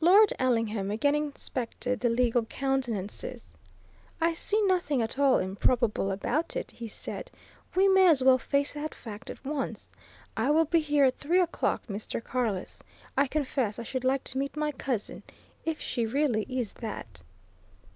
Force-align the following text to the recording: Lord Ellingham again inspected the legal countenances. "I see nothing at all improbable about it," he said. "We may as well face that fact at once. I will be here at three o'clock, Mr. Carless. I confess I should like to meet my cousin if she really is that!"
Lord 0.00 0.32
Ellingham 0.40 0.90
again 0.90 1.14
inspected 1.14 2.00
the 2.00 2.08
legal 2.10 2.44
countenances. 2.46 3.52
"I 4.20 4.32
see 4.32 4.60
nothing 4.62 5.00
at 5.02 5.20
all 5.20 5.38
improbable 5.38 6.10
about 6.10 6.56
it," 6.56 6.72
he 6.72 6.88
said. 6.88 7.30
"We 7.76 7.86
may 7.86 8.08
as 8.08 8.24
well 8.24 8.38
face 8.38 8.72
that 8.72 8.92
fact 8.92 9.30
at 9.30 9.44
once. 9.44 9.92
I 10.36 10.50
will 10.50 10.64
be 10.64 10.80
here 10.80 11.04
at 11.04 11.18
three 11.18 11.40
o'clock, 11.40 11.82
Mr. 11.88 12.20
Carless. 12.20 12.82
I 13.16 13.28
confess 13.28 13.78
I 13.78 13.84
should 13.84 14.02
like 14.02 14.24
to 14.24 14.38
meet 14.38 14.56
my 14.56 14.72
cousin 14.72 15.22
if 15.64 15.80
she 15.80 16.06
really 16.06 16.42
is 16.48 16.72
that!" 16.72 17.20